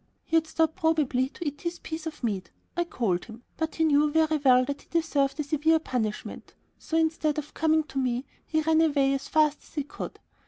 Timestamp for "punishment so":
5.77-6.97